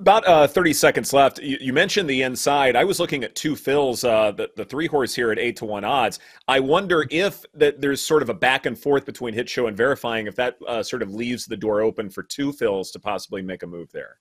About 0.00 0.24
uh, 0.28 0.46
30 0.46 0.74
seconds 0.74 1.12
left. 1.12 1.40
You, 1.40 1.58
you, 1.60 1.72
mentioned 1.72 2.08
the 2.08 2.22
inside. 2.22 2.76
I 2.76 2.84
was 2.84 3.00
looking 3.00 3.24
at 3.24 3.34
Two 3.34 3.54
Phils, 3.54 4.08
uh, 4.08 4.30
the, 4.30 4.48
the 4.54 4.64
three 4.64 4.86
horse 4.86 5.12
here 5.12 5.32
at 5.32 5.40
eight 5.40 5.56
to 5.56 5.64
one 5.64 5.84
odds. 5.84 6.20
I 6.46 6.60
wonder 6.60 7.04
if 7.10 7.44
that 7.54 7.80
there's 7.80 8.00
sort 8.00 8.22
of 8.22 8.28
a 8.28 8.34
back 8.34 8.66
and 8.66 8.78
forth 8.78 9.04
between 9.04 9.34
hit 9.34 9.48
show 9.48 9.66
and 9.66 9.76
verifying, 9.76 10.28
if 10.28 10.36
that 10.36 10.56
uh, 10.68 10.84
sort 10.84 11.02
of 11.02 11.12
leaves 11.12 11.46
the 11.46 11.56
door 11.56 11.80
open 11.80 12.10
for 12.10 12.22
Two 12.22 12.52
Phils 12.52 12.92
to 12.92 13.00
possibly 13.00 13.42
make 13.42 13.64
a 13.64 13.66
move 13.66 13.90
there. 13.90 14.18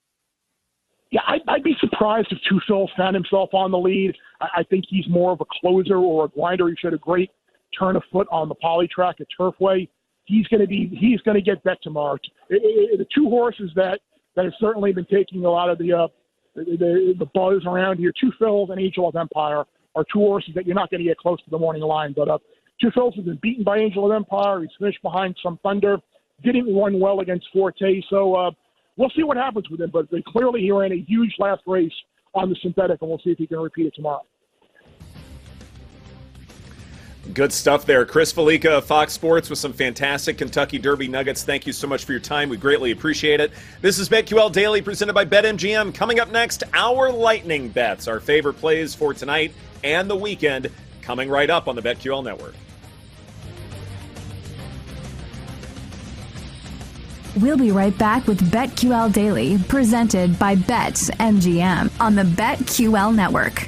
Yeah, 1.12 1.22
I'd, 1.28 1.42
I'd 1.48 1.64
be 1.64 1.76
surprised 1.80 2.30
if 2.32 2.40
Two 2.50 2.60
Phil 2.68 2.90
found 2.98 3.14
himself 3.14 3.54
on 3.54 3.70
the 3.70 3.78
lead. 3.78 4.16
I, 4.42 4.48
I 4.58 4.64
think 4.64 4.86
he's 4.90 5.08
more 5.08 5.32
of 5.32 5.42
a 5.42 5.46
closer 5.62 5.98
or 5.98 6.26
a 6.26 6.30
grinder. 6.30 6.68
He 6.70 6.76
showed 6.80 6.96
a 6.96 6.98
great 6.98 7.30
turn 7.78 7.96
of 7.96 8.04
foot 8.12 8.28
on 8.32 8.50
the 8.50 8.56
poly 8.56 8.88
track 8.88 9.18
at 9.20 9.28
Turfway. 9.40 9.88
He's 10.26 10.48
going 10.48 10.62
to 10.62 10.68
be 10.68 10.88
he's 11.00 11.22
going 11.22 11.36
to 11.36 11.42
get 11.42 11.64
bet 11.64 11.78
tomorrow. 11.84 12.18
It, 12.50 12.62
it, 12.64 12.98
the 12.98 13.06
two 13.14 13.30
horses 13.30 13.70
that 13.76 14.00
that 14.38 14.46
have 14.46 14.54
certainly 14.62 14.94
been 14.94 15.08
taking 15.12 15.44
a 15.44 15.50
lot 15.50 15.70
of 15.70 15.78
the 15.80 15.92
uh, 15.92 16.08
the, 16.56 17.16
the, 17.20 17.26
buzz 17.36 17.64
around 17.68 17.98
here. 17.98 18.12
Two 18.20 18.32
Phils 18.42 18.72
and 18.72 18.80
Angel 18.80 19.08
of 19.10 19.16
Empire 19.16 19.64
are 19.96 20.06
two 20.12 20.20
horses 20.20 20.52
that 20.56 20.66
you're 20.66 20.76
not 20.76 20.90
going 20.90 21.02
to 21.02 21.08
get 21.08 21.18
close 21.18 21.44
to 21.44 21.50
the 21.50 21.58
morning 21.58 21.84
line. 21.84 22.14
But 22.16 22.30
uh, 22.30 22.38
Two 22.80 22.90
Phils 22.92 23.16
has 23.16 23.26
been 23.26 23.40
beaten 23.42 23.64
by 23.64 23.78
Angel 23.78 24.06
of 24.06 24.16
Empire. 24.16 24.62
He's 24.62 24.70
finished 24.80 25.02
behind 25.02 25.36
Sun 25.42 25.60
Thunder. 25.64 25.98
Didn't 26.44 26.74
run 26.76 27.00
well 27.00 27.20
against 27.20 27.48
Forte. 27.52 28.02
So 28.10 28.36
uh, 28.36 28.52
we'll 28.96 29.12
see 29.16 29.24
what 29.24 29.38
happens 29.38 29.70
with 29.70 29.82
him. 29.82 29.92
But 29.92 30.08
clearly 30.26 30.62
he 30.62 30.72
ran 30.72 30.92
a 30.92 31.04
huge 31.08 31.34
last 31.40 31.62
race 31.66 31.92
on 32.36 32.50
the 32.50 32.56
synthetic, 32.62 33.02
and 33.02 33.10
we'll 33.10 33.20
see 33.24 33.32
if 33.32 33.40
he 33.40 33.48
can 33.48 33.60
repeat 33.60 33.88
it 33.88 33.96
tomorrow. 33.96 34.22
Good 37.34 37.52
stuff 37.52 37.86
there. 37.86 38.06
Chris 38.06 38.32
Fallica 38.32 38.78
of 38.78 38.86
Fox 38.86 39.14
Sports 39.14 39.50
with 39.50 39.60
some 39.60 39.74
fantastic 39.74 40.38
Kentucky 40.38 40.80
Derby 40.80 41.08
nuggets. 41.08 41.44
Thank 41.44 41.68
you 41.68 41.74
so 41.74 41.88
much 41.88 42.06
for 42.06 42.14
your 42.14 42.22
time. 42.22 42.50
We 42.50 42.58
greatly 42.58 42.92
appreciate 42.92 43.40
it. 43.40 43.52
This 43.82 44.00
is 44.00 44.08
BetQL 44.08 44.52
Daily 44.52 44.82
presented 44.82 45.14
by 45.14 45.26
BetMGM. 45.26 45.94
Coming 45.94 46.20
up 46.20 46.32
next, 46.32 46.64
our 46.74 47.12
lightning 47.12 47.70
bets, 47.70 48.08
our 48.08 48.20
favorite 48.20 48.56
plays 48.56 48.96
for 48.96 49.14
tonight 49.14 49.54
and 49.84 50.10
the 50.10 50.16
weekend, 50.16 50.72
coming 51.02 51.30
right 51.30 51.50
up 51.50 51.68
on 51.68 51.76
the 51.76 51.82
BetQL 51.82 52.24
network. 52.24 52.56
We'll 57.36 57.58
be 57.58 57.72
right 57.72 57.96
back 57.96 58.26
with 58.26 58.52
BetQL 58.52 59.14
Daily, 59.14 59.60
presented 59.68 60.40
by 60.40 60.56
BetMGM 60.56 61.92
on 62.00 62.16
the 62.16 62.24
BetQL 62.24 63.14
network. 63.14 63.68